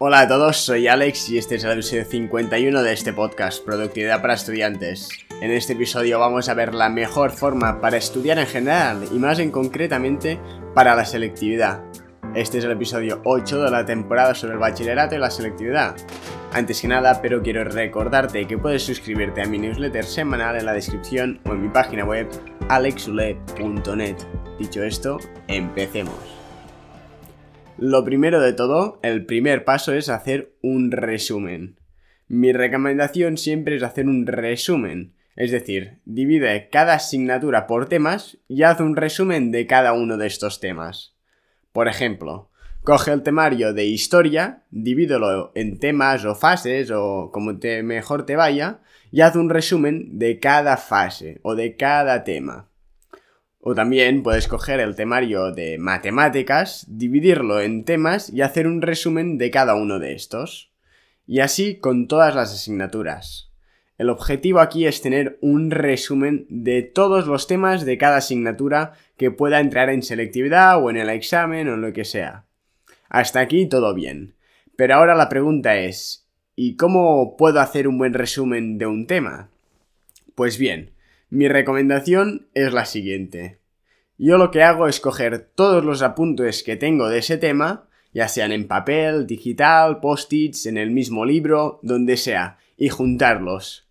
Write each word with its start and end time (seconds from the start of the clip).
Hola 0.00 0.20
a 0.20 0.28
todos, 0.28 0.58
soy 0.58 0.86
Alex 0.86 1.28
y 1.28 1.38
este 1.38 1.56
es 1.56 1.64
el 1.64 1.72
episodio 1.72 2.04
51 2.04 2.84
de 2.84 2.92
este 2.92 3.12
podcast, 3.12 3.64
Productividad 3.64 4.22
para 4.22 4.34
Estudiantes. 4.34 5.08
En 5.40 5.50
este 5.50 5.72
episodio 5.72 6.20
vamos 6.20 6.48
a 6.48 6.54
ver 6.54 6.72
la 6.72 6.88
mejor 6.88 7.32
forma 7.32 7.80
para 7.80 7.96
estudiar 7.96 8.38
en 8.38 8.46
general 8.46 9.08
y 9.10 9.18
más 9.18 9.40
en 9.40 9.50
concretamente 9.50 10.38
para 10.72 10.94
la 10.94 11.04
selectividad. 11.04 11.82
Este 12.32 12.58
es 12.58 12.64
el 12.64 12.70
episodio 12.70 13.20
8 13.24 13.64
de 13.64 13.70
la 13.72 13.84
temporada 13.84 14.36
sobre 14.36 14.52
el 14.52 14.60
bachillerato 14.60 15.16
y 15.16 15.18
la 15.18 15.32
selectividad. 15.32 15.96
Antes 16.52 16.80
que 16.80 16.86
nada, 16.86 17.20
pero 17.20 17.42
quiero 17.42 17.64
recordarte 17.64 18.46
que 18.46 18.56
puedes 18.56 18.84
suscribirte 18.84 19.42
a 19.42 19.46
mi 19.46 19.58
newsletter 19.58 20.04
semanal 20.04 20.56
en 20.56 20.66
la 20.66 20.74
descripción 20.74 21.40
o 21.44 21.54
en 21.54 21.62
mi 21.62 21.68
página 21.70 22.04
web 22.04 22.28
alexule.net. 22.68 24.16
Dicho 24.60 24.84
esto, 24.84 25.18
empecemos. 25.48 26.37
Lo 27.80 28.04
primero 28.04 28.40
de 28.40 28.54
todo, 28.54 28.98
el 29.04 29.24
primer 29.24 29.64
paso 29.64 29.94
es 29.94 30.08
hacer 30.08 30.52
un 30.62 30.90
resumen. 30.90 31.78
Mi 32.26 32.52
recomendación 32.52 33.36
siempre 33.36 33.76
es 33.76 33.84
hacer 33.84 34.06
un 34.06 34.26
resumen, 34.26 35.14
es 35.36 35.52
decir, 35.52 36.00
divide 36.04 36.70
cada 36.70 36.94
asignatura 36.94 37.68
por 37.68 37.88
temas 37.88 38.38
y 38.48 38.64
haz 38.64 38.80
un 38.80 38.96
resumen 38.96 39.52
de 39.52 39.68
cada 39.68 39.92
uno 39.92 40.16
de 40.16 40.26
estos 40.26 40.58
temas. 40.58 41.14
Por 41.70 41.86
ejemplo, 41.86 42.50
coge 42.82 43.12
el 43.12 43.22
temario 43.22 43.72
de 43.72 43.84
historia, 43.84 44.64
divídelo 44.72 45.52
en 45.54 45.78
temas 45.78 46.24
o 46.24 46.34
fases 46.34 46.90
o 46.90 47.30
como 47.32 47.60
te 47.60 47.84
mejor 47.84 48.26
te 48.26 48.34
vaya 48.34 48.80
y 49.12 49.20
haz 49.20 49.36
un 49.36 49.50
resumen 49.50 50.18
de 50.18 50.40
cada 50.40 50.78
fase 50.78 51.38
o 51.44 51.54
de 51.54 51.76
cada 51.76 52.24
tema. 52.24 52.68
O 53.70 53.74
también 53.74 54.22
puedes 54.22 54.48
coger 54.48 54.80
el 54.80 54.94
temario 54.94 55.52
de 55.52 55.76
matemáticas, 55.76 56.86
dividirlo 56.88 57.60
en 57.60 57.84
temas 57.84 58.32
y 58.32 58.40
hacer 58.40 58.66
un 58.66 58.80
resumen 58.80 59.36
de 59.36 59.50
cada 59.50 59.74
uno 59.74 59.98
de 59.98 60.14
estos. 60.14 60.72
Y 61.26 61.40
así 61.40 61.76
con 61.76 62.08
todas 62.08 62.34
las 62.34 62.50
asignaturas. 62.50 63.52
El 63.98 64.08
objetivo 64.08 64.60
aquí 64.60 64.86
es 64.86 65.02
tener 65.02 65.38
un 65.42 65.70
resumen 65.70 66.46
de 66.48 66.80
todos 66.80 67.26
los 67.26 67.46
temas 67.46 67.84
de 67.84 67.98
cada 67.98 68.16
asignatura 68.16 68.94
que 69.18 69.30
pueda 69.30 69.60
entrar 69.60 69.90
en 69.90 70.02
selectividad 70.02 70.82
o 70.82 70.88
en 70.88 70.96
el 70.96 71.10
examen 71.10 71.68
o 71.68 71.74
en 71.74 71.82
lo 71.82 71.92
que 71.92 72.06
sea. 72.06 72.46
Hasta 73.10 73.40
aquí 73.40 73.68
todo 73.68 73.92
bien. 73.92 74.34
Pero 74.76 74.94
ahora 74.94 75.14
la 75.14 75.28
pregunta 75.28 75.76
es, 75.76 76.26
¿y 76.56 76.76
cómo 76.76 77.36
puedo 77.36 77.60
hacer 77.60 77.86
un 77.86 77.98
buen 77.98 78.14
resumen 78.14 78.78
de 78.78 78.86
un 78.86 79.06
tema? 79.06 79.50
Pues 80.34 80.56
bien, 80.56 80.92
mi 81.28 81.48
recomendación 81.48 82.48
es 82.54 82.72
la 82.72 82.86
siguiente. 82.86 83.57
Yo 84.18 84.36
lo 84.36 84.50
que 84.50 84.64
hago 84.64 84.88
es 84.88 84.98
coger 84.98 85.48
todos 85.54 85.84
los 85.84 86.02
apuntes 86.02 86.64
que 86.64 86.76
tengo 86.76 87.08
de 87.08 87.18
ese 87.18 87.38
tema, 87.38 87.88
ya 88.12 88.26
sean 88.26 88.50
en 88.50 88.66
papel, 88.66 89.28
digital, 89.28 90.00
post-its, 90.00 90.66
en 90.66 90.76
el 90.76 90.90
mismo 90.90 91.24
libro, 91.24 91.78
donde 91.82 92.16
sea, 92.16 92.58
y 92.76 92.88
juntarlos. 92.88 93.88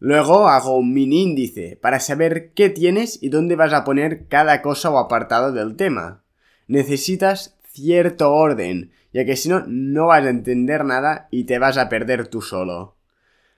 Luego 0.00 0.48
hago 0.48 0.76
un 0.76 0.92
mini 0.92 1.22
índice 1.22 1.78
para 1.80 2.00
saber 2.00 2.52
qué 2.54 2.70
tienes 2.70 3.22
y 3.22 3.28
dónde 3.28 3.54
vas 3.54 3.72
a 3.72 3.84
poner 3.84 4.26
cada 4.26 4.62
cosa 4.62 4.90
o 4.90 4.98
apartado 4.98 5.52
del 5.52 5.76
tema. 5.76 6.24
Necesitas 6.66 7.56
cierto 7.64 8.32
orden, 8.32 8.90
ya 9.12 9.24
que 9.24 9.36
si 9.36 9.48
no, 9.48 9.64
no 9.68 10.06
vas 10.06 10.24
a 10.24 10.30
entender 10.30 10.84
nada 10.84 11.28
y 11.30 11.44
te 11.44 11.60
vas 11.60 11.78
a 11.78 11.88
perder 11.88 12.26
tú 12.26 12.42
solo. 12.42 12.96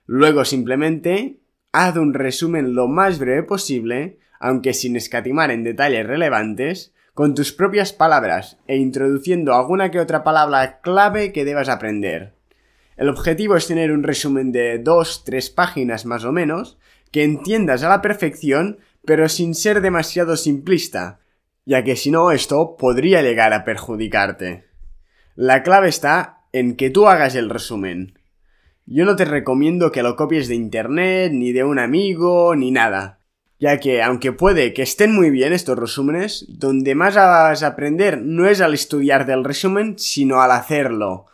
Luego 0.05 0.45
simplemente 0.45 1.39
haz 1.71 1.95
un 1.97 2.13
resumen 2.13 2.75
lo 2.75 2.87
más 2.87 3.17
breve 3.17 3.43
posible, 3.43 4.19
aunque 4.41 4.73
sin 4.73 4.95
escatimar 4.95 5.51
en 5.51 5.63
detalles 5.63 6.05
relevantes, 6.05 6.93
con 7.13 7.35
tus 7.35 7.53
propias 7.53 7.93
palabras 7.93 8.57
e 8.67 8.77
introduciendo 8.77 9.53
alguna 9.53 9.91
que 9.91 9.99
otra 9.99 10.23
palabra 10.23 10.81
clave 10.81 11.31
que 11.31 11.45
debas 11.45 11.69
aprender. 11.69 12.33
El 12.97 13.09
objetivo 13.09 13.55
es 13.55 13.67
tener 13.67 13.91
un 13.91 14.03
resumen 14.03 14.51
de 14.51 14.83
2-3 14.83 15.53
páginas 15.53 16.05
más 16.05 16.25
o 16.25 16.31
menos, 16.31 16.79
que 17.11 17.23
entiendas 17.23 17.83
a 17.83 17.89
la 17.89 18.01
perfección, 18.01 18.79
pero 19.05 19.29
sin 19.29 19.53
ser 19.53 19.81
demasiado 19.81 20.35
simplista, 20.37 21.19
ya 21.65 21.83
que 21.83 21.95
si 21.95 22.09
no 22.09 22.31
esto 22.31 22.75
podría 22.77 23.21
llegar 23.21 23.53
a 23.53 23.63
perjudicarte. 23.63 24.65
La 25.35 25.61
clave 25.61 25.89
está 25.89 26.45
en 26.51 26.75
que 26.75 26.89
tú 26.89 27.07
hagas 27.07 27.35
el 27.35 27.49
resumen. 27.49 28.17
Yo 28.87 29.05
no 29.05 29.15
te 29.15 29.25
recomiendo 29.25 29.91
que 29.91 30.03
lo 30.03 30.15
copies 30.15 30.47
de 30.47 30.55
internet, 30.55 31.31
ni 31.31 31.51
de 31.51 31.63
un 31.63 31.77
amigo, 31.77 32.55
ni 32.55 32.71
nada. 32.71 33.20
Ya 33.61 33.79
que, 33.79 34.01
aunque 34.01 34.31
puede 34.31 34.73
que 34.73 34.81
estén 34.81 35.13
muy 35.13 35.29
bien 35.29 35.53
estos 35.53 35.77
resúmenes, 35.77 36.47
donde 36.49 36.95
más 36.95 37.13
vas 37.13 37.61
a 37.61 37.67
aprender 37.67 38.19
no 38.19 38.47
es 38.47 38.59
al 38.59 38.73
estudiar 38.73 39.27
del 39.27 39.43
resumen, 39.43 39.99
sino 39.99 40.41
al 40.41 40.49
hacerlo. 40.49 41.27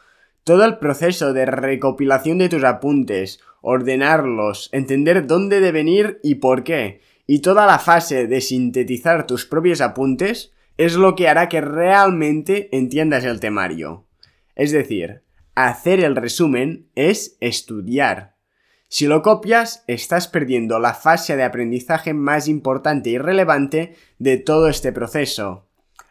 Todo 0.43 0.65
el 0.65 0.77
proceso 0.77 1.31
de 1.31 1.45
recopilación 1.45 2.37
de 2.39 2.49
tus 2.49 2.65
apuntes, 2.65 3.39
ordenarlos, 3.61 4.67
entender 4.73 5.25
dónde 5.25 5.61
deben 5.61 5.87
ir 5.87 6.19
y 6.21 6.35
por 6.35 6.65
qué, 6.65 6.99
y 7.27 7.39
toda 7.39 7.65
la 7.65 7.79
fase 7.79 8.27
de 8.27 8.41
sintetizar 8.41 9.25
tus 9.25 9.45
propios 9.45 9.79
apuntes, 9.79 10.51
es 10.75 10.95
lo 10.95 11.15
que 11.15 11.29
hará 11.29 11.47
que 11.47 11.61
realmente 11.61 12.67
entiendas 12.75 13.23
el 13.23 13.39
temario. 13.39 14.05
Es 14.53 14.73
decir, 14.73 15.21
hacer 15.55 16.01
el 16.01 16.17
resumen 16.17 16.89
es 16.93 17.37
estudiar. 17.39 18.36
Si 18.89 19.05
lo 19.05 19.21
copias, 19.21 19.83
estás 19.87 20.27
perdiendo 20.27 20.79
la 20.79 20.93
fase 20.93 21.35
de 21.35 21.43
aprendizaje 21.43 22.13
más 22.13 22.47
importante 22.47 23.09
y 23.09 23.17
relevante 23.17 23.95
de 24.17 24.37
todo 24.37 24.69
este 24.69 24.93
proceso. 24.93 25.65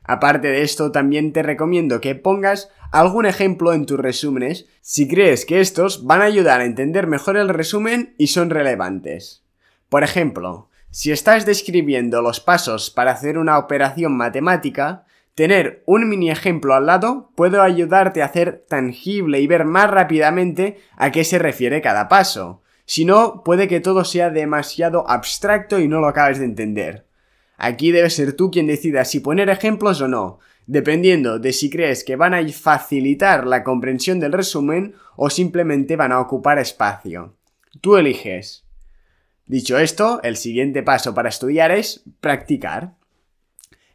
Aparte 0.05 0.49
de 0.49 0.63
esto, 0.63 0.93
también 0.93 1.33
te 1.33 1.43
recomiendo 1.43 2.01
que 2.01 2.15
pongas 2.15 2.71
algún 2.93 3.27
ejemplo 3.27 3.73
en 3.73 3.87
tus 3.87 3.99
resúmenes 3.99 4.67
si 4.83 5.09
crees 5.09 5.47
que 5.47 5.61
estos 5.61 6.05
van 6.05 6.21
a 6.21 6.27
ayudar 6.27 6.61
a 6.61 6.65
entender 6.65 7.07
mejor 7.07 7.37
el 7.37 7.49
resumen 7.49 8.15
y 8.19 8.29
son 8.29 8.51
relevantes. 8.51 9.43
Por 9.89 10.05
ejemplo, 10.05 10.69
si 10.91 11.13
estás 11.13 11.47
describiendo 11.47 12.23
los 12.23 12.41
pasos 12.41 12.91
para 12.91 13.13
hacer 13.13 13.39
una 13.39 13.59
operación 13.59 14.17
matemática, 14.17 15.07
Tener 15.37 15.83
un 15.85 16.09
mini 16.09 16.31
ejemplo 16.31 16.73
al 16.73 16.87
lado 16.87 17.31
puede 17.35 17.61
ayudarte 17.61 18.23
a 18.23 18.25
hacer 18.25 18.65
tangible 18.71 19.39
y 19.39 19.47
ver 19.47 19.67
más 19.67 19.91
rápidamente 19.91 20.79
a 20.97 21.13
qué 21.13 21.25
se 21.25 21.39
refiere 21.39 21.83
cada 21.83 22.09
paso. 22.09 22.63
Si 22.87 23.05
no, 23.05 23.43
puede 23.45 23.69
que 23.69 23.81
todo 23.81 24.05
sea 24.05 24.31
demasiado 24.31 25.09
abstracto 25.11 25.81
y 25.81 25.89
no 25.89 26.01
lo 26.01 26.07
acabes 26.07 26.39
de 26.39 26.45
entender. 26.45 27.07
Aquí 27.57 27.91
debes 27.91 28.15
ser 28.15 28.35
tú 28.35 28.51
quien 28.51 28.69
decida 28.69 29.05
si 29.05 29.21
poner 29.21 29.51
ejemplos 29.51 30.01
o 30.01 30.09
no, 30.09 30.39
dependiendo 30.67 31.39
de 31.39 31.53
si 31.53 31.69
crees 31.69 32.05
que 32.05 32.17
van 32.17 32.33
a 32.33 32.47
facilitar 32.49 33.47
la 33.47 33.65
comprensión 33.65 34.21
del 34.21 34.33
resumen 34.33 34.95
o 35.17 35.31
simplemente 35.31 35.97
van 35.97 36.13
a 36.13 36.21
ocupar 36.21 36.59
espacio. 36.59 37.37
Tú 37.81 37.97
eliges. 37.97 38.65
Dicho 39.47 39.79
esto, 39.79 40.21
el 40.23 40.37
siguiente 40.37 40.83
paso 40.83 41.15
para 41.15 41.29
estudiar 41.29 41.73
es 41.73 42.05
practicar. 42.21 42.95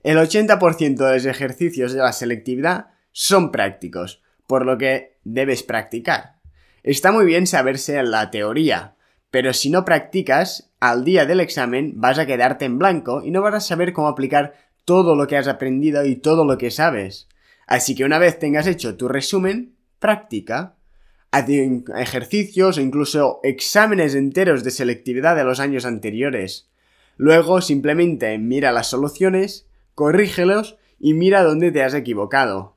El 0.03 0.17
80% 0.17 0.95
de 0.95 1.13
los 1.13 1.25
ejercicios 1.25 1.93
de 1.93 1.99
la 1.99 2.13
selectividad 2.13 2.87
son 3.11 3.51
prácticos, 3.51 4.21
por 4.47 4.65
lo 4.65 4.77
que 4.77 5.17
debes 5.23 5.63
practicar. 5.63 6.40
Está 6.83 7.11
muy 7.11 7.25
bien 7.25 7.45
saberse 7.45 8.01
la 8.01 8.31
teoría, 8.31 8.95
pero 9.29 9.53
si 9.53 9.69
no 9.69 9.85
practicas, 9.85 10.71
al 10.79 11.05
día 11.05 11.25
del 11.25 11.39
examen 11.39 11.93
vas 11.95 12.17
a 12.17 12.25
quedarte 12.25 12.65
en 12.65 12.79
blanco 12.79 13.21
y 13.23 13.29
no 13.29 13.41
vas 13.41 13.53
a 13.53 13.59
saber 13.59 13.93
cómo 13.93 14.07
aplicar 14.07 14.55
todo 14.83 15.15
lo 15.15 15.27
que 15.27 15.37
has 15.37 15.47
aprendido 15.47 16.03
y 16.05 16.15
todo 16.15 16.43
lo 16.43 16.57
que 16.57 16.71
sabes. 16.71 17.27
Así 17.67 17.95
que 17.95 18.03
una 18.03 18.17
vez 18.17 18.39
tengas 18.39 18.65
hecho 18.65 18.97
tu 18.97 19.07
resumen, 19.07 19.75
practica. 19.99 20.75
Haz 21.29 21.47
ejercicios 21.47 22.77
o 22.77 22.81
incluso 22.81 23.39
exámenes 23.43 24.15
enteros 24.15 24.63
de 24.63 24.71
selectividad 24.71 25.35
de 25.35 25.45
los 25.45 25.59
años 25.59 25.85
anteriores. 25.85 26.69
Luego 27.15 27.61
simplemente 27.61 28.37
mira 28.39 28.71
las 28.71 28.89
soluciones 28.89 29.67
corrígelos 29.93 30.77
y 30.99 31.13
mira 31.13 31.43
dónde 31.43 31.71
te 31.71 31.83
has 31.83 31.93
equivocado. 31.93 32.75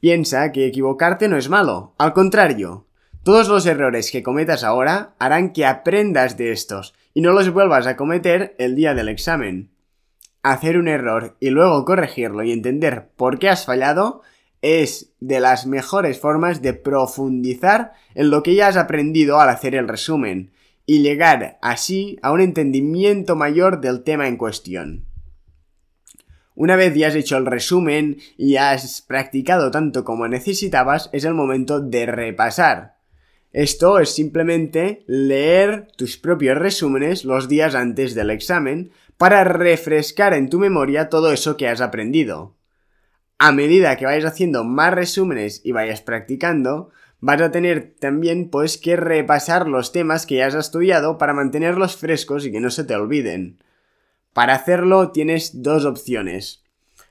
Piensa 0.00 0.52
que 0.52 0.66
equivocarte 0.66 1.28
no 1.28 1.36
es 1.36 1.48
malo, 1.48 1.94
al 1.98 2.12
contrario, 2.12 2.87
todos 3.28 3.48
los 3.48 3.66
errores 3.66 4.10
que 4.10 4.22
cometas 4.22 4.64
ahora 4.64 5.14
harán 5.18 5.52
que 5.52 5.66
aprendas 5.66 6.38
de 6.38 6.50
estos 6.50 6.94
y 7.12 7.20
no 7.20 7.32
los 7.32 7.52
vuelvas 7.52 7.86
a 7.86 7.94
cometer 7.94 8.56
el 8.58 8.74
día 8.74 8.94
del 8.94 9.10
examen. 9.10 9.68
Hacer 10.42 10.78
un 10.78 10.88
error 10.88 11.36
y 11.38 11.50
luego 11.50 11.84
corregirlo 11.84 12.42
y 12.42 12.52
entender 12.52 13.10
por 13.16 13.38
qué 13.38 13.50
has 13.50 13.66
fallado 13.66 14.22
es 14.62 15.12
de 15.20 15.40
las 15.40 15.66
mejores 15.66 16.18
formas 16.18 16.62
de 16.62 16.72
profundizar 16.72 17.92
en 18.14 18.30
lo 18.30 18.42
que 18.42 18.54
ya 18.54 18.68
has 18.68 18.78
aprendido 18.78 19.38
al 19.38 19.50
hacer 19.50 19.74
el 19.74 19.88
resumen 19.88 20.50
y 20.86 21.02
llegar 21.02 21.58
así 21.60 22.18
a 22.22 22.32
un 22.32 22.40
entendimiento 22.40 23.36
mayor 23.36 23.82
del 23.82 24.04
tema 24.04 24.26
en 24.26 24.38
cuestión. 24.38 25.04
Una 26.54 26.76
vez 26.76 26.94
ya 26.94 27.08
has 27.08 27.14
hecho 27.14 27.36
el 27.36 27.44
resumen 27.44 28.16
y 28.38 28.56
has 28.56 29.02
practicado 29.02 29.70
tanto 29.70 30.02
como 30.02 30.26
necesitabas, 30.28 31.10
es 31.12 31.26
el 31.26 31.34
momento 31.34 31.78
de 31.80 32.06
repasar. 32.06 32.97
Esto 33.52 33.98
es 33.98 34.14
simplemente 34.14 35.04
leer 35.06 35.88
tus 35.96 36.18
propios 36.18 36.58
resúmenes 36.58 37.24
los 37.24 37.48
días 37.48 37.74
antes 37.74 38.14
del 38.14 38.30
examen 38.30 38.90
para 39.16 39.42
refrescar 39.44 40.34
en 40.34 40.50
tu 40.50 40.58
memoria 40.58 41.08
todo 41.08 41.32
eso 41.32 41.56
que 41.56 41.68
has 41.68 41.80
aprendido. 41.80 42.54
A 43.38 43.52
medida 43.52 43.96
que 43.96 44.04
vayas 44.04 44.24
haciendo 44.24 44.64
más 44.64 44.92
resúmenes 44.92 45.62
y 45.64 45.72
vayas 45.72 46.02
practicando, 46.02 46.90
vas 47.20 47.40
a 47.40 47.50
tener 47.50 47.94
también 47.98 48.50
pues 48.50 48.76
que 48.76 48.96
repasar 48.96 49.68
los 49.68 49.92
temas 49.92 50.26
que 50.26 50.36
ya 50.36 50.46
has 50.46 50.54
estudiado 50.54 51.18
para 51.18 51.34
mantenerlos 51.34 51.96
frescos 51.96 52.44
y 52.44 52.52
que 52.52 52.60
no 52.60 52.70
se 52.70 52.84
te 52.84 52.94
olviden. 52.94 53.62
Para 54.34 54.54
hacerlo 54.54 55.10
tienes 55.10 55.62
dos 55.62 55.84
opciones. 55.84 56.64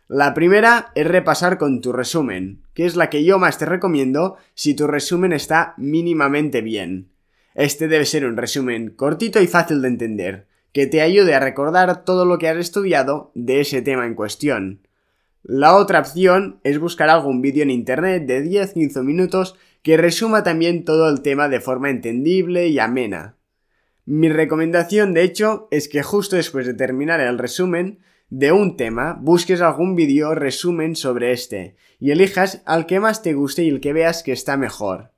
La 0.09 0.33
primera 0.33 0.92
es 0.95 1.06
repasar 1.06 1.57
con 1.57 1.81
tu 1.81 1.92
resumen, 1.92 2.62
que 2.74 2.86
es 2.86 2.95
la 2.95 3.09
que 3.09 3.25
yo 3.25 3.39
más 3.39 3.57
te 3.57 3.65
recomiendo 3.65 4.38
si 4.54 4.74
tu 4.74 4.88
resumen 4.88 5.33
está 5.33 5.74
mínimamente 5.75 6.62
bien. 6.62 7.09
Este 7.56 7.89
debe 7.89 8.06
ser 8.06 8.25
un 8.25 8.38
resumen 8.38 8.92
cortito 8.92 9.42
y 9.42 9.48
fácil 9.48 9.81
de 9.81 9.89
entender, 9.89 10.48
que 10.71 10.88
te 10.88 11.01
ayude 11.01 11.36
a 11.36 11.42
recordar 11.42 12.06
todo 12.06 12.24
lo 12.24 12.38
que 12.38 12.48
has 12.48 12.56
estudiado 12.56 13.31
de 13.36 13.59
ese 13.59 13.81
tema 13.81 14.06
en 14.06 14.15
cuestión. 14.15 14.88
La 15.44 15.75
otra 15.75 16.00
opción 16.00 16.62
es 16.63 16.80
buscar 16.80 17.10
algún 17.10 17.42
vídeo 17.42 17.63
en 17.63 17.71
internet 17.71 18.25
de 18.25 18.45
10-15 18.45 19.03
minutos 19.03 19.56
que 19.81 19.98
resuma 19.98 20.42
también 20.42 20.86
todo 20.86 21.10
el 21.10 21.21
tema 21.21 21.50
de 21.50 21.60
forma 21.60 21.89
entendible 21.89 22.68
y 22.68 22.80
amena. 22.80 23.36
Mi 24.06 24.30
recomendación, 24.30 25.13
de 25.13 25.24
hecho, 25.24 25.68
es 25.69 25.89
que 25.89 26.01
justo 26.01 26.38
después 26.38 26.65
de 26.65 26.74
terminar 26.74 27.19
el 27.19 27.38
resumen 27.38 28.00
de 28.29 28.51
un 28.51 28.75
tema, 28.75 29.18
busques 29.21 29.62
algún 29.62 29.95
vídeo 29.95 30.35
resumen 30.35 30.95
sobre 30.95 31.31
este 31.31 31.75
y 32.00 32.12
elijas 32.12 32.62
al 32.65 32.85
que 32.85 33.00
más 33.00 33.21
te 33.21 33.33
guste 33.33 33.63
y 33.63 33.69
el 33.69 33.79
que 33.79 33.94
veas 33.94 34.21
que 34.21 34.33
está 34.33 34.57
mejor. 34.57 35.12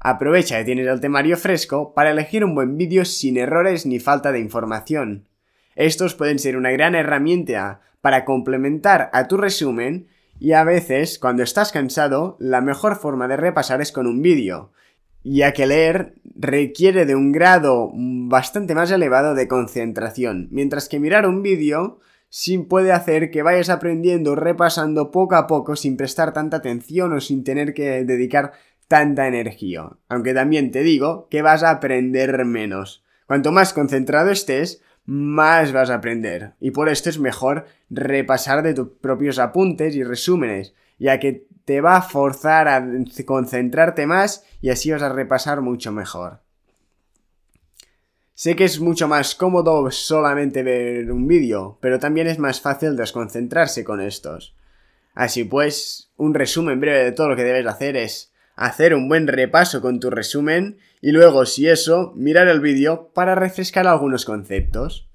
Aprovecha 0.00 0.58
que 0.58 0.64
tienes 0.64 0.86
el 0.86 1.00
temario 1.00 1.36
fresco 1.36 1.92
para 1.94 2.10
elegir 2.10 2.44
un 2.44 2.54
buen 2.54 2.76
vídeo 2.76 3.04
sin 3.04 3.36
errores 3.36 3.86
ni 3.86 3.98
falta 3.98 4.32
de 4.32 4.40
información. 4.40 5.28
Estos 5.74 6.14
pueden 6.14 6.38
ser 6.38 6.56
una 6.56 6.70
gran 6.70 6.94
herramienta 6.94 7.80
para 8.00 8.24
complementar 8.24 9.10
a 9.12 9.28
tu 9.28 9.36
resumen 9.36 10.06
y 10.38 10.52
a 10.52 10.64
veces, 10.64 11.18
cuando 11.18 11.42
estás 11.42 11.72
cansado, 11.72 12.36
la 12.38 12.60
mejor 12.60 12.96
forma 12.96 13.26
de 13.26 13.36
repasar 13.36 13.80
es 13.80 13.90
con 13.90 14.06
un 14.06 14.22
vídeo, 14.22 14.70
ya 15.24 15.52
que 15.52 15.66
leer 15.66 16.14
requiere 16.34 17.04
de 17.04 17.14
un 17.14 17.32
grado 17.32 17.90
bastante 17.94 18.74
más 18.74 18.90
elevado 18.90 19.34
de 19.34 19.48
concentración, 19.48 20.48
mientras 20.50 20.88
que 20.88 21.00
mirar 21.00 21.26
un 21.26 21.42
vídeo 21.42 22.00
sí 22.36 22.58
puede 22.58 22.92
hacer 22.92 23.30
que 23.30 23.42
vayas 23.42 23.70
aprendiendo 23.70 24.34
repasando 24.34 25.10
poco 25.10 25.36
a 25.36 25.46
poco 25.46 25.74
sin 25.74 25.96
prestar 25.96 26.34
tanta 26.34 26.58
atención 26.58 27.14
o 27.14 27.20
sin 27.22 27.44
tener 27.44 27.72
que 27.72 28.04
dedicar 28.04 28.52
tanta 28.88 29.26
energía. 29.26 29.88
Aunque 30.10 30.34
también 30.34 30.70
te 30.70 30.82
digo 30.82 31.28
que 31.30 31.40
vas 31.40 31.62
a 31.62 31.70
aprender 31.70 32.44
menos. 32.44 33.02
Cuanto 33.26 33.52
más 33.52 33.72
concentrado 33.72 34.30
estés, 34.30 34.82
más 35.06 35.72
vas 35.72 35.88
a 35.88 35.94
aprender. 35.94 36.52
Y 36.60 36.72
por 36.72 36.90
esto 36.90 37.08
es 37.08 37.18
mejor 37.18 37.64
repasar 37.88 38.62
de 38.62 38.74
tus 38.74 38.88
propios 39.00 39.38
apuntes 39.38 39.96
y 39.96 40.04
resúmenes, 40.04 40.74
ya 40.98 41.18
que 41.18 41.46
te 41.64 41.80
va 41.80 41.96
a 41.96 42.02
forzar 42.02 42.68
a 42.68 42.86
concentrarte 43.24 44.06
más 44.06 44.44
y 44.60 44.68
así 44.68 44.90
vas 44.90 45.00
a 45.00 45.08
repasar 45.08 45.62
mucho 45.62 45.90
mejor. 45.90 46.40
Sé 48.38 48.54
que 48.54 48.64
es 48.64 48.80
mucho 48.80 49.08
más 49.08 49.34
cómodo 49.34 49.90
solamente 49.90 50.62
ver 50.62 51.10
un 51.10 51.26
vídeo, 51.26 51.78
pero 51.80 51.98
también 51.98 52.26
es 52.26 52.38
más 52.38 52.60
fácil 52.60 52.94
desconcentrarse 52.94 53.82
con 53.82 54.02
estos. 54.02 54.54
Así 55.14 55.44
pues, 55.44 56.10
un 56.18 56.34
resumen 56.34 56.78
breve 56.78 57.02
de 57.02 57.12
todo 57.12 57.30
lo 57.30 57.36
que 57.36 57.44
debes 57.44 57.66
hacer 57.66 57.96
es 57.96 58.34
hacer 58.54 58.94
un 58.94 59.08
buen 59.08 59.26
repaso 59.26 59.80
con 59.80 60.00
tu 60.00 60.10
resumen 60.10 60.76
y 61.00 61.12
luego, 61.12 61.46
si 61.46 61.66
eso, 61.66 62.12
mirar 62.14 62.46
el 62.48 62.60
vídeo 62.60 63.10
para 63.14 63.34
refrescar 63.34 63.86
algunos 63.86 64.26
conceptos. 64.26 65.08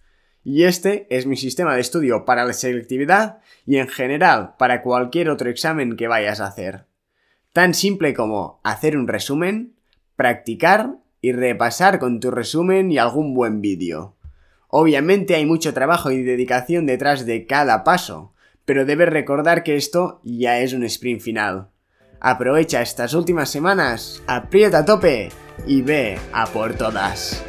Y 0.44 0.64
este 0.64 1.06
es 1.12 1.28
mi 1.28 1.38
sistema 1.38 1.76
de 1.76 1.82
estudio 1.82 2.26
para 2.26 2.44
la 2.44 2.54
selectividad 2.54 3.42
y 3.68 3.78
en 3.78 3.88
general 3.88 4.56
para 4.58 4.82
cualquier 4.82 5.30
otro 5.30 5.48
examen 5.52 5.96
que 5.96 6.08
vayas 6.08 6.40
a 6.40 6.48
hacer. 6.48 6.86
Tan 7.54 7.76
simple 7.76 8.16
como 8.16 8.60
hacer 8.64 8.98
un 8.98 9.08
resumen, 9.08 9.76
practicar 10.16 11.01
y 11.22 11.32
repasar 11.32 12.00
con 12.00 12.20
tu 12.20 12.32
resumen 12.32 12.92
y 12.92 12.98
algún 12.98 13.34
buen 13.34 13.62
vídeo. 13.62 14.16
Obviamente 14.68 15.36
hay 15.36 15.46
mucho 15.46 15.74
trabajo 15.74 16.12
y 16.12 16.24
dedicación 16.24 16.86
detrás 16.86 17.26
de 17.26 17.46
cada 17.46 17.84
paso, 17.84 18.34
pero 18.66 18.86
debes 18.86 19.10
recordar 19.10 19.64
que 19.64 19.76
esto 19.76 20.22
ya 20.24 20.60
es 20.60 20.74
un 20.74 20.84
sprint 20.84 21.22
final. 21.22 21.70
Aprovecha 22.20 22.82
estas 22.82 23.14
últimas 23.14 23.50
semanas, 23.50 24.24
aprieta 24.28 24.80
a 24.80 24.86
tope 24.86 25.30
y 25.68 25.82
ve 25.82 26.18
a 26.34 26.46
por 26.48 26.76
todas. 26.76 27.44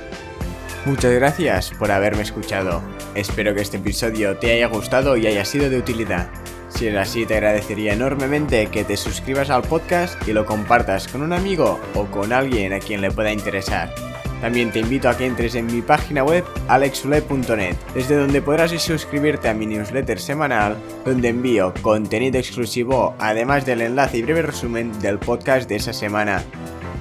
Muchas 0.85 1.13
gracias 1.13 1.71
por 1.79 1.93
haberme 1.93 2.23
escuchado. 2.23 2.83
Espero 3.15 3.55
que 3.55 3.63
este 3.63 3.77
episodio 3.77 4.37
te 4.39 4.53
haya 4.53 4.67
gustado 4.67 5.17
y 5.17 5.27
haya 5.27 5.45
sido 5.45 5.71
de 5.71 5.79
utilidad. 5.79 6.29
Si 6.75 6.87
es 6.87 6.97
así, 6.97 7.27
te 7.27 7.35
agradecería 7.35 7.93
enormemente 7.93 8.67
que 8.67 8.85
te 8.85 8.97
suscribas 8.97 9.51
al 9.51 9.63
podcast 9.63 10.17
y 10.27 10.33
lo 10.33 10.47
compartas 10.47 11.07
con 11.07 11.23
un 11.23 11.33
amigo 11.33 11.79
o 11.95 12.07
con 12.07 12.33
alguien 12.33 12.73
a 12.73 12.81
quien 12.81 13.01
le 13.01 13.11
pueda 13.11 13.33
interesar. 13.33 13.95
También 14.41 14.73
te 14.73 14.81
invito 14.81 15.09
a 15.09 15.17
que 15.17 15.27
entres 15.27 15.55
en 15.55 15.67
mi 15.67 15.83
página 15.83 16.25
web 16.25 16.45
alexule.net, 16.67 17.77
desde 17.95 18.17
donde 18.17 18.43
podrás 18.43 18.73
suscribirte 18.73 19.49
a 19.49 19.55
mi 19.55 19.67
newsletter 19.67 20.19
semanal, 20.19 20.77
donde 21.05 21.29
envío 21.29 21.73
contenido 21.81 22.39
exclusivo, 22.41 23.15
además 23.21 23.65
del 23.65 23.83
enlace 23.83 24.19
y 24.19 24.23
breve 24.23 24.43
resumen 24.43 24.99
del 25.01 25.21
podcast 25.21 25.69
de 25.69 25.77
esa 25.77 25.93
semana. 25.93 26.43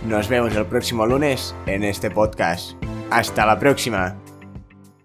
Nos 0.07 0.29
vemos 0.29 0.55
el 0.55 0.67
próximo 0.67 1.07
lunes 1.07 1.55
en 1.65 1.83
este 1.83 2.11
podcast. 2.11 2.73
Hasta 3.09 3.47
la 3.47 3.57
próxima. 3.57 4.15